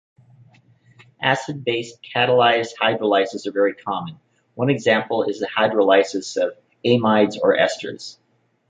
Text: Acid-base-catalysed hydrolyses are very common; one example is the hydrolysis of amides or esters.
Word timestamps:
Acid-base-catalysed 1.21 2.71
hydrolyses 2.81 3.45
are 3.45 3.51
very 3.51 3.75
common; 3.75 4.17
one 4.55 4.71
example 4.71 5.21
is 5.25 5.39
the 5.39 5.47
hydrolysis 5.47 6.37
of 6.43 6.57
amides 6.83 7.37
or 7.39 7.55
esters. 7.55 8.17